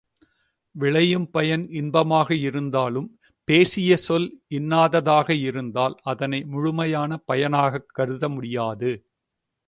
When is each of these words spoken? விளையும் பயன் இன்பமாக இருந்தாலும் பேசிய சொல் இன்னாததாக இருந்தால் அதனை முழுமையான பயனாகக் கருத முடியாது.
விளையும் 0.75 1.29
பயன் 1.31 1.69
இன்பமாக 1.71 2.35
இருந்தாலும் 2.39 3.09
பேசிய 3.47 3.97
சொல் 3.97 4.25
இன்னாததாக 4.49 5.29
இருந்தால் 5.41 5.95
அதனை 6.03 6.43
முழுமையான 6.45 7.19
பயனாகக் 7.25 7.89
கருத 7.91 8.29
முடியாது. 8.29 8.91